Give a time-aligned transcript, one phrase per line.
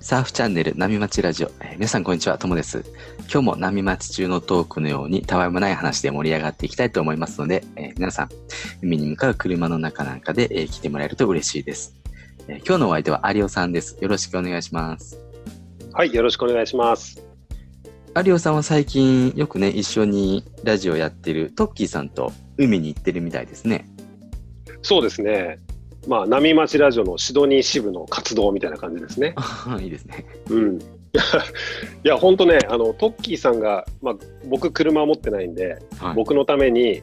[0.00, 2.84] サーフチャンネル波町ラジオ、えー皆さんこんにちは、ともです。
[3.32, 8.28] 今日も波町中のトークのようにたわいもない話で盛り上がっていきたいと思いますので、えー皆さん、
[8.82, 11.94] 海に向かう車の中なんかで、えー来てもらえると嬉しいです、
[12.48, 13.96] えー今日のお相手は有オさんです。
[14.00, 15.18] よろしくお願いします。
[15.92, 17.22] はい、よろしくお願いします。
[18.24, 23.86] 有オさんは最近よくね、一緒にラジオやってるトッキーさんと海に行ってるみたいですね。
[24.84, 25.58] そうですね。
[26.06, 29.34] まあ、波町ラジオのシドニー支部の活動みたいな感じですね。
[29.80, 30.26] いいですね。
[30.50, 30.78] うん。
[32.04, 34.14] いや、本当ね、あの、トッキーさんが、まあ、
[34.46, 36.14] 僕、車持ってないんで、はい。
[36.14, 37.02] 僕のために、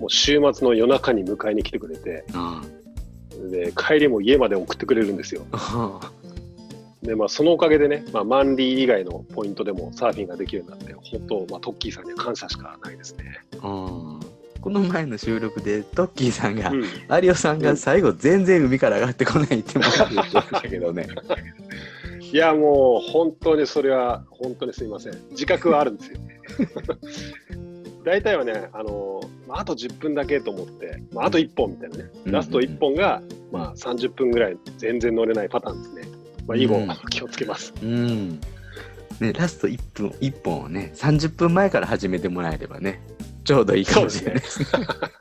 [0.00, 2.62] もう週末の夜中に迎えに来てくれて、あ
[3.50, 5.42] で、帰りも家まで送ってくれるんですよ。
[5.52, 6.00] あ
[7.02, 13.24] で、まあ、そのおかげでね、まあ、マンリー以外のポイントでもサーフィンができるようになって、本当、まあ、トッキーさんには感謝しかないですね。
[13.60, 14.21] ああ
[14.62, 16.84] この前の収録でトッキーさんが、うん。
[17.24, 21.08] 有オさんが最後全然海から上がってこないってもらってましたけどね。
[22.32, 25.14] いや、もう本当にそれは本当にすみません。
[25.32, 26.18] 自覚はあるんですよ。
[28.04, 36.02] 大体はね、あのまあ、あと10分だけと思って、まあ、あと1本みたいなね、うんラスト1本が、まあ、30分ぐらい全然乗れないパターンですね。
[36.46, 37.74] まあ、以後、うん気をつけます。
[37.82, 38.40] うん。
[39.20, 43.00] ね、ラスト1分、一本をね、30分前から始めてもらえればね、
[43.44, 44.66] ちょうどいいかもしれないですね。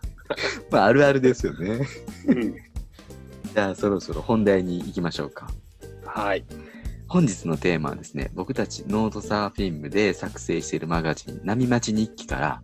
[0.71, 1.87] まあ、あるあるですよね。
[2.27, 5.49] うん、じゃあ、そろそろ本題に行きましょうか。
[6.05, 6.45] はい。
[7.07, 12.61] 本日のテーマはですね、僕たちノートサーフィン部で作成しているマガジン、波待ち日記から、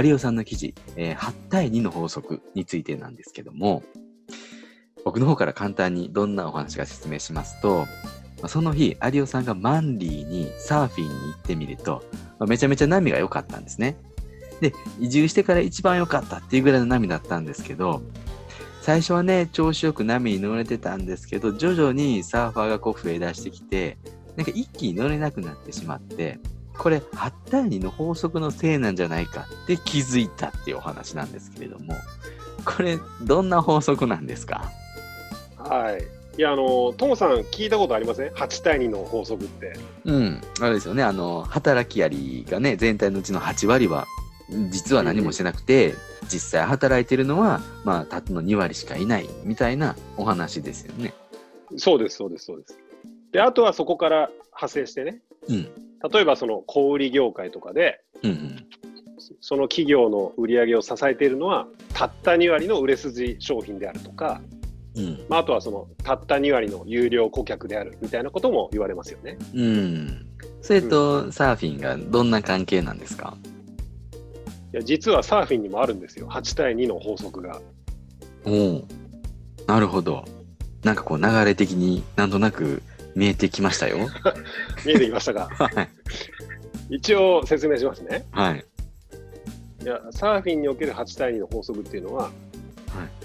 [0.00, 3.82] 有尾さんの記事、えー8対2の法則についてなんですけども、
[5.04, 7.86] 僕の方から簡単にどんなお話か説明しますと、
[8.40, 12.04] まあその日、有尾さんがマンリーにサーフィンに行ってみると、
[12.38, 13.96] まあめちゃめちゃ波が良かったんですね。
[14.60, 18.02] で、移住してから一番良かったっていうぐらいの波だったんですけど、
[18.82, 23.98] 最初はね、調子よく波に乗れてたんですけど、徐々にサーファーがこう増え出してきて、
[24.36, 26.38] なんか一気に乗れなくなってしまって、
[26.78, 31.94] これ8対2の法則のせいなんじゃないかって気づいたっていうお話なんですけれども、
[32.64, 34.70] これどんな法則なんですか？
[35.58, 36.04] はい。
[36.38, 39.72] いや、あの、トモさん聞いたことありません ?8 対2の法則って。
[40.04, 44.06] うん、あれですよね、あの、働きアリがね、全体のうちの8割は、
[44.70, 45.94] 実は何もしてなくて、
[46.32, 51.12] 実際働いてるのは、まあ、たったの2割しかいないみたいなお話ですよね。
[51.76, 52.78] そうです、そうです、そうです。
[53.32, 55.64] で、あとはそこから派生してね、うん。
[56.12, 58.66] 例えばその小売業界とかで、うんうん。
[59.40, 64.40] その企業の売り上げを支えているのは、たった2割の売れ筋商品であるとか、
[64.96, 65.26] うん。
[65.28, 69.36] まあ、あとはそのたった2割の有料顧客であるみたいなことも言われますよね。
[69.54, 70.26] うん。
[70.62, 73.36] それと、サーフィンがどんな関係なんですか？
[74.72, 77.60] いや実はサーフィンにもあるんですよ、8対2の法則が。
[78.44, 78.84] おお。
[79.66, 80.24] なるほど。
[80.84, 82.82] なんかこう流れ的になんとなく
[83.14, 83.96] 見えてきましたよ。
[84.86, 85.48] 見えてきましたか？
[85.74, 85.88] はい。
[86.90, 88.26] 一応説明しますね。
[88.30, 88.64] はい。
[89.82, 92.32] いやサーフィンにおける8対2の法則っていうのは、はい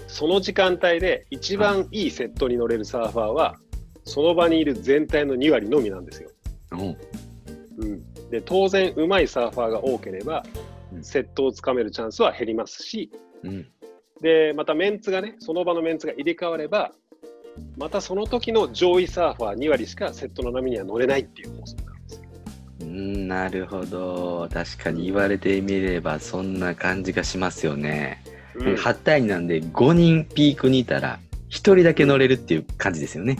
[0.06, 3.56] その時間帯で一番いいセットに乗れるサーファーは、
[4.04, 6.30] その場にいる全体の2割のみなんですよ。
[6.72, 6.96] おう
[7.78, 13.10] うん、で当然、うまいサーファーが多ければ、うんセットをつかめるチャンスは減りますし、
[13.42, 13.66] うん。
[14.20, 16.92] でまたメンツがね、その場のメンツが入れ替われば、
[17.76, 22.22] またその時の上位サーファー2割しかセットの波には乗れないっていう法則なんですよ。
[22.80, 24.48] うん、なるほど。
[24.52, 28.22] 確かに言われてみればそんな感じがしますよね。
[28.56, 31.18] うん8対2なんで5人ピークにいたら
[31.50, 33.38] 1人だけ乗れるっていう感じですよね。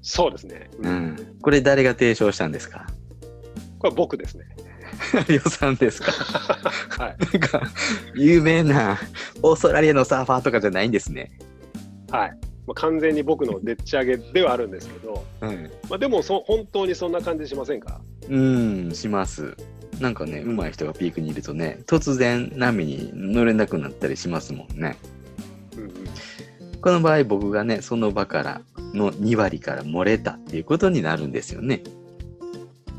[0.00, 1.36] そうですね、ううんん。
[1.42, 2.86] これ誰が提唱したんですか？
[3.78, 4.44] これは僕ですね。
[5.28, 6.12] 予算ですか？
[7.04, 7.62] はいなんか、
[8.14, 8.98] 有名な
[9.42, 11.32] オーストラリアのサーファーとかじゃないんですね。
[12.10, 12.30] はい
[12.66, 15.56] まあ、完全に僕のでっち上げではあるんですけど、はい。
[15.90, 18.00] まあ、でもそ本当にそんな感じしませんか？
[18.28, 19.54] うん、します。
[20.00, 24.96] なんかね、上手い人がピークにいるとね、突然波に乗れなくなったりしますもんね。
[25.76, 25.90] うんうん
[26.80, 28.60] この場合僕がね、その場から
[28.92, 31.82] の2割から漏れたっていうことになるんですよね。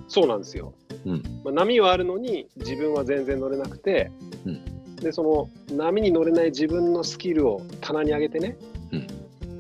[0.08, 0.74] そうなんですよ。
[1.06, 4.12] うんまあ、波はあるのに自分は全然乗れなくて、
[4.46, 8.58] うんでその波に乗れない自分のスキルを棚に上げてね、
[8.92, 9.08] うん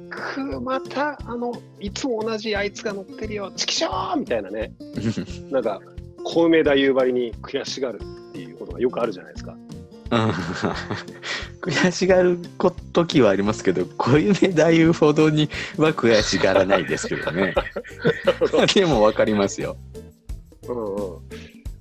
[0.09, 4.71] くーまたあのいつも同じあいつが乗ってるよチキショーみたいなね
[5.51, 5.81] なんか
[6.23, 7.99] 小梅太夫張りに悔しがる
[8.29, 9.51] っていうことがよくあるじゃないですか。
[9.51, 10.31] うん
[11.61, 12.39] 悔しがる
[12.93, 17.55] 時はありますけど、小夢太夫ほどには悔しがらないですけどね。
[18.75, 19.75] でもわかりますよ。
[20.67, 21.24] うんうん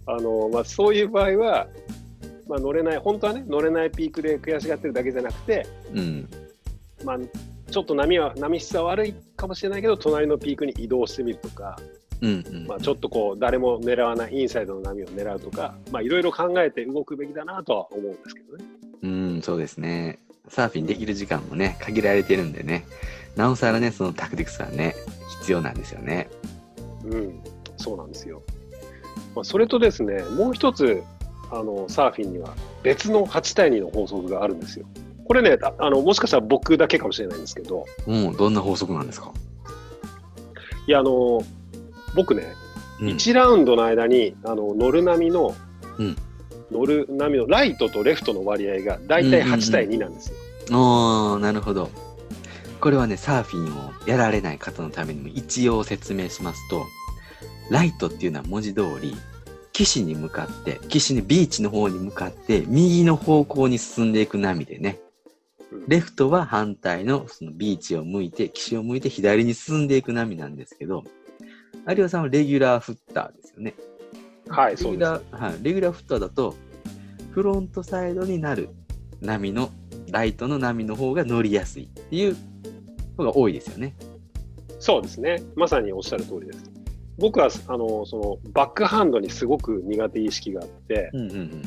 [0.07, 1.67] あのまあ、そういう場合は、
[2.47, 6.29] まあ、乗れない本当はね乗れないピークで悔しがってるだけじゃなくてうん。
[7.05, 7.19] まあ、
[7.71, 11.79] ちょっと波は、波質は悪いかもしれないけど、隣のピークに移動してみるとか、
[12.21, 12.67] うんうん。
[12.67, 18.65] まあ、ちょっとこう、誰も狙わないインサイドの波を狙うとか、まあ、いろいろ考えて動くべきだなとは思うんですけどね。
[19.03, 20.19] うん、そうですね。
[20.49, 22.87] サーフィンできる時間もね、限られてるんでね、
[23.37, 24.95] なおさらね、そのタクティクスはね、
[25.41, 26.29] 必要なんですよね。
[27.05, 27.41] うん、
[27.77, 28.43] そうなんですよ。
[29.35, 31.03] まあ、それとですね、もう一つ、
[31.51, 34.87] あの、サーフィンには別の8対2の法則があるんですよ。
[35.27, 39.33] これね、ああの、もしかしたら僕だけかもしれないんですけど、もう、どんな法則なんですか？
[40.87, 41.43] いや、あの、
[42.15, 42.47] 僕ね、
[43.01, 43.09] うん。
[43.09, 45.55] 1ラウンドの間に、あの、乗る波の、
[45.99, 46.17] うん
[46.71, 50.37] 乗る波のライトとレフトの割合がだいたい8対2なんですよ。
[50.73, 51.91] おー、なるほど。
[52.81, 56.85] これはね、サーフィンをやられない方のためにも一応説明しますと、
[57.71, 59.15] ライトっていうのは文字通り、
[59.73, 65.05] 岸に向かって、岸にビーチの方に向かって、右の方向に進んでいく波でね、うん
[65.89, 71.05] レフトは反対のそのビーチを向いて、岸を向いて左に進んでいく波なんですけど、
[71.89, 73.75] 有オさんはレギュラーフッターですよね。
[74.49, 75.11] はい、レそうです。
[75.11, 75.21] は
[75.51, 76.55] い、レギュラーフッターだと、
[77.33, 78.71] フロントサイドになる
[79.21, 79.71] 波の、
[80.11, 82.37] ライトの波の方が乗りやすいっていう
[83.19, 83.95] のが多いですよね。
[84.79, 85.43] そうですね。
[85.57, 86.74] まさにおっしゃる通りです。
[87.19, 91.63] 僕は、あの、その、バックハンドにすごく苦手意識があって、うんうんうん。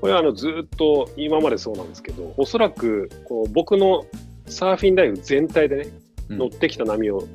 [0.00, 4.06] これはあのずっと今までそうなんですけど、おそらくこう僕の
[4.46, 5.88] サーフィンライフ全体でね、
[6.28, 7.26] うん乗ってきた波を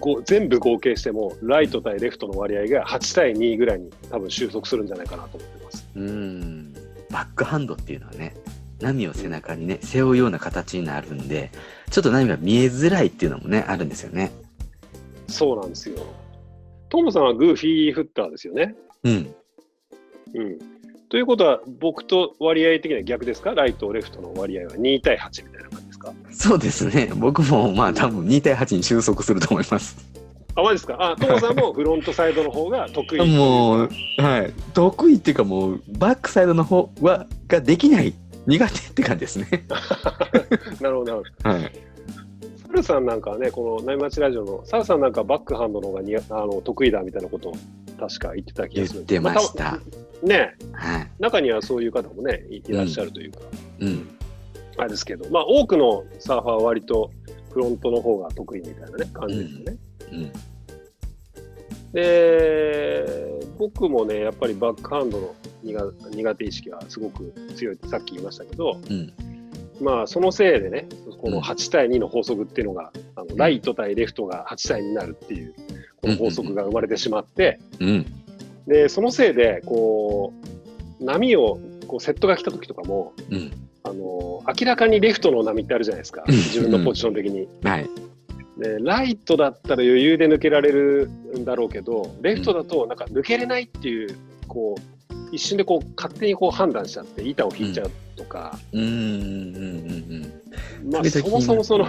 [0.00, 5.86] ご全部合計しても、ライト対レフトの割合が8対2ぐらいに多分収束するんじゃないかなと思ってます。
[5.94, 6.74] うーん。
[7.10, 8.34] バックハンドっていうのはね、
[8.80, 11.52] 波を背中にね、背負うような形になるんで、
[11.90, 14.32] ちょっと波が見えづらいっていうのもね、あるんですよね。
[15.34, 15.96] そうなんですよ。
[16.88, 18.74] トムさんはグーフィーフッターですよね。
[19.02, 19.34] うん。
[20.34, 20.58] うん。
[21.08, 23.52] ということは、僕と割合的には逆ですか？
[23.54, 26.12] ライト、レフトの割合は？2対8みたいな感じですか？
[26.30, 27.12] そうですね。
[27.16, 29.96] 僕もまあ多分2対8に収束すると思います。
[30.56, 30.96] あ、マジですか？
[31.00, 33.36] あ、トモさんもフロントサイドの方が得意。
[33.36, 33.88] もう、
[34.18, 34.52] はい。
[34.72, 38.14] 得意っていうかもう、バックサイドの方は、ができない。
[38.46, 39.48] 苦手って感じですね。
[40.80, 41.50] なるほど、なるほど。
[41.50, 41.72] はい。
[42.74, 47.52] サルさんなんかはね、この内町ラジオの、サルさんなんかバックハンドの方がにあの得意だみたいなことを
[48.00, 51.10] 確か言ってた気がするんです言ってましたあたねはい。
[51.20, 53.38] 中にはそういう方もね、いいらっしゃるというか、
[53.78, 54.08] うん。
[54.76, 57.12] あれですけど、まあ多くのサーファーは割と
[57.52, 59.76] フロントの方が得意みたいなね、感じですよね。
[60.10, 60.32] うん。
[61.92, 69.12] で、僕もね、やっぱりバックハンドの苦苦手意識がすごく強いってさっき言いましたけど、うん。
[69.80, 70.86] まあそのせいでね、
[71.18, 75.54] こうんの8対2の法則っていうのが、あのライト対レフトが8対2になるっていう、
[76.00, 78.06] この法則が生まれてしまって、うん。
[78.66, 80.32] で、そのせいで、こ
[81.00, 83.52] う、波を、こうセットが来た時とかも、うん。
[83.82, 86.24] あの、明らかにレフトの波ってあるじゃないですか。
[86.26, 87.48] うん自分のポジション的に。
[87.62, 87.90] はい。
[88.58, 94.16] で、ライトだったら余裕で抜けられるんだろうけど、レフトだとなんか抜けれないっていう、
[94.48, 94.93] こう、
[95.34, 98.80] 一瞬でこう勝手にこう判断しちゃって板を引いちゃうとか、うん。
[98.80, 98.86] うん。
[98.86, 98.90] う
[100.88, 100.92] ん。
[100.92, 101.86] まあそもそもその、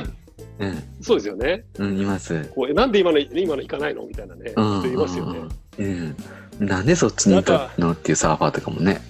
[0.59, 0.83] うん。
[1.01, 1.65] そうですよね。
[1.77, 1.99] うん。
[1.99, 2.51] います。
[2.55, 4.05] こうえなんで今の今の行かないの？
[4.05, 4.79] みたいなね、うん。
[4.81, 5.39] 人いますよね。
[5.77, 6.15] うん。
[6.59, 7.91] なんでそっちに行ったの？
[7.91, 9.01] っていうサーファーとかもね。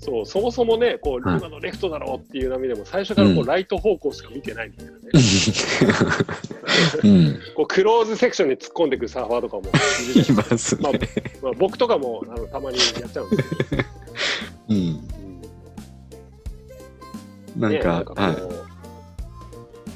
[0.00, 4.98] そう、そもそもね、こう、はい今のレフトだろうっていう波でも、最初からこう、うんライト方向しか見てないみたいなね。
[7.02, 7.38] うん。
[7.54, 9.62] こう、クローズセクションに突っ込んでくるサーファーとかも
[10.14, 11.08] いるじゃいないですかますね。
[11.42, 13.82] まあ、僕とかもあのたまにやっちゃうんですけど、
[14.70, 14.76] うん。
[14.76, 15.14] うん
[17.56, 18.36] ねなんか。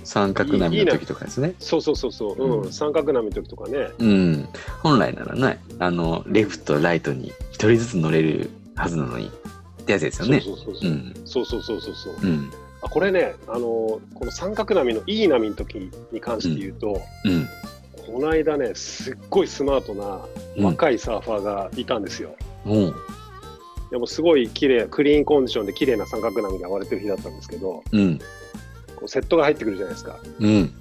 [0.04, 1.54] 三角波の時とかですね。
[1.58, 4.48] そうそうそうそう、うんうん三角波の時とかね、うん。
[4.82, 9.26] 本来ならね、あの、レフト、ライトに一人ずつ乗れるはずなのに。
[9.26, 10.40] ってやつですよね。
[10.40, 11.14] そうそうそうそう、うん。
[11.24, 12.50] そうそうそうそうそううん。
[12.82, 17.48] あこれね、あのこの三角波のいい波の時に関して言うと、うん。
[18.12, 20.20] この間ね、すっごいスマートな
[20.56, 22.34] うん若いサーファーがいたんですよ。
[22.64, 22.94] もう。
[23.90, 28.18] でもすごい綺麗、クリーンコンディションで綺麗な三角波が割れてる日だったんですけど、うん。
[28.96, 30.18] こうセットが入ってくるじゃないですか。
[30.38, 30.72] うん。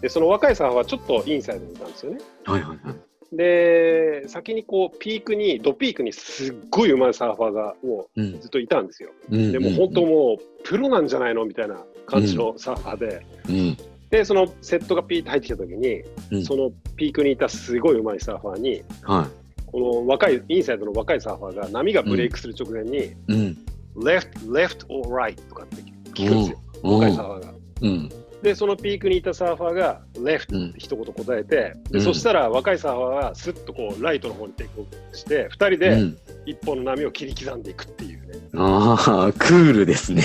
[0.00, 2.20] で、その若いサーファーはちょっとインサイドにいたんですよね。
[2.44, 2.96] はいはいはい。
[3.32, 9.10] で、先にこう、ピークに、ドピークにすっごい上手いサーファーがもうずっといたんですよ。
[9.30, 9.52] うん。
[9.52, 13.76] でも本当もう、プロなんじゃないのみたいな感じのサーファーで、うん。
[14.10, 19.28] で、そのセットがピーッと入ってきた時に、うんそのピークにいたすごい上手いサーファーに、は
[19.66, 23.12] この若い、インサイドの若いサーファーが波がブレイクする直前に、い。
[23.28, 23.58] うん。
[23.96, 25.76] left, left or right とかって
[26.12, 27.54] 聞くんですよ、お若いサーファーが。
[27.80, 28.10] うん。
[28.42, 36.18] で、そのピークにいたサーファーが left うんって一言答えて、でうんそしたら若いサーファーがスッとこうライトの方にテイクオフして、二人うでん。
[36.44, 38.34] 一本の波を切り刻んでいくっていうね。
[38.56, 40.22] ああ、クールですね。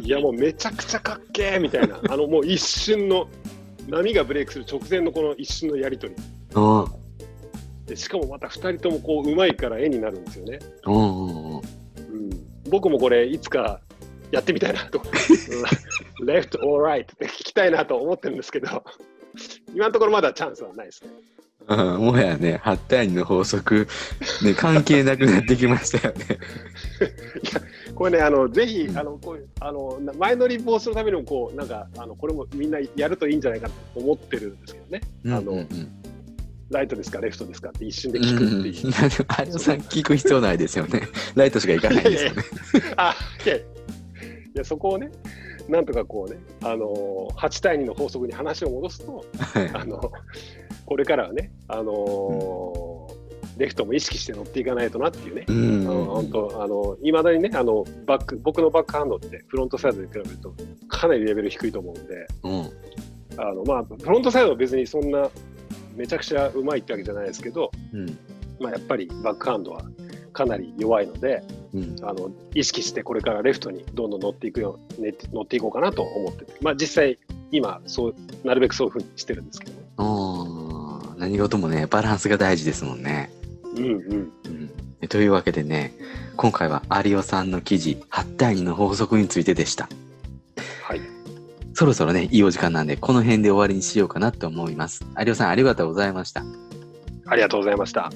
[0.00, 3.28] いやもうめちゃくちゃかっけーみたいな、あのもう一瞬の
[3.88, 6.22] 波がブレイクする直前のこの一瞬のやり取り。
[6.54, 6.86] うん。
[7.86, 10.58] でしかもまた2人ともこううまいから絵になるんですよね。
[10.86, 11.56] うんうんうん。
[11.56, 11.60] うん、
[12.68, 13.80] 僕もこれいつか
[14.32, 15.00] やってみたいなと、
[16.20, 18.84] うんレフト、オーライトって聞きたいなと思ってるんですけど、
[19.74, 21.10] 今のところまだチャンスはないですね。
[21.68, 23.88] うん、もはやね、8対2の法則、
[24.44, 26.24] ね、関係なくなってきましたよね。
[27.94, 35.00] これね、あのぜひあのこういうあのな前乗り防止のためにもこうなんかあのこれもみんなやるといいんじゃないかと思ってるんですけどね。
[35.26, 35.92] あのうんうん
[36.68, 38.86] ライトですかレフトですかって一瞬でうん聞くっていう。
[38.86, 41.02] うんいやでも有吉さん聞く必要ないですよね。
[41.34, 42.42] ライトしか行かないですよね。
[42.96, 43.62] あいやい
[44.54, 45.10] やそこをね、
[45.68, 49.70] なんとかこうね、あの8対2の法則に話を戻すと、はい。
[49.74, 50.12] あの
[50.84, 53.08] これからはね、あの
[53.56, 55.80] レフトも意識して乗っていかないとなっていうね、うん。
[55.88, 60.54] あの本当、あのいまだにねあのバック、僕のバックハンドってフロントサイドに比べると
[60.88, 62.70] かなりレベル低いと思うんで、うん。
[63.38, 65.28] あのまあ、フロントサイドは別にそんな
[65.94, 68.06] めちゃくちゃうまいってわけじゃないですけど、うん。
[68.60, 69.82] まあ、やっぱりバックハンドは
[70.36, 71.42] かなり弱いので、
[71.74, 77.18] うんあの意識してこれからレフトにどんどん乗っていくよう、ね、乗っていこうかなと思ってて、まあ、実際、
[77.50, 78.14] 今そう、
[78.44, 83.30] なるべくそういうふうにしてるんですけど、うん何事もね、バランスが大事ですもんね。
[83.76, 84.32] うんうん、
[85.02, 85.94] うん、というわけでね、
[86.36, 89.88] 今回は有吉さんの記事、8対2の法則についてでした。
[90.82, 91.00] はい、
[91.72, 95.04] そろそろね、いいお時間なんで、この辺で終わりにしようかなと思います。
[95.18, 96.44] 有吉さん、ありがとうございました。
[97.26, 98.10] ありがとうございました。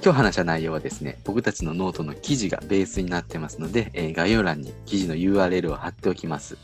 [0.00, 6.56] 今日話した内容はですね、僕たちのノートの記事がベースになってますので、えー概要欄に記事の URL を貼っておきます。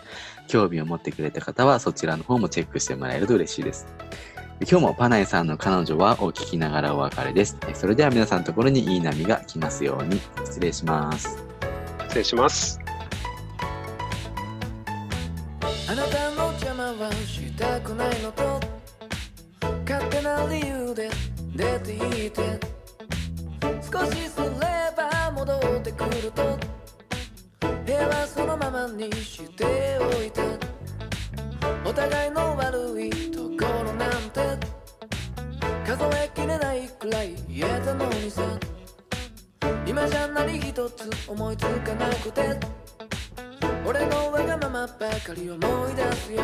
[0.46, 3.86] 興味を持ってくれた方はそちらの方もチェックしてもらえると嬉しいです。
[4.60, 7.56] 今日もパナエさんの彼女はを聞きながらお別れです。
[7.62, 10.20] えーそれでは皆さんのところにいい波が来ますように。
[10.44, 11.42] 失礼します。
[12.04, 12.78] 失礼します。
[15.88, 18.60] あなたの邪魔はしたくないのと
[19.86, 21.10] 勝手な理由で
[21.56, 22.73] 出ていて
[23.94, 24.48] 少しすれ
[24.96, 26.58] ば戻ってくると。
[27.86, 30.42] 部屋はそのままにしておいて。
[31.84, 34.58] お互いの悪いところなんて。
[35.86, 38.42] 数えきれないくらい言えたのにさ。
[39.86, 42.58] 今じゃ何一つ思いつかなくて。
[43.86, 46.42] 俺のわがままばかり思い出すよ。